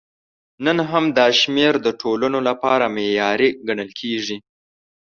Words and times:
نن 0.65 0.77
هم 0.91 1.05
دا 1.17 1.27
شمېر 1.39 1.73
د 1.85 1.87
ټولنو 2.01 2.39
لپاره 2.47 2.85
معیاري 2.95 3.49
ګڼل 3.67 3.89
کېږي. 3.99 4.37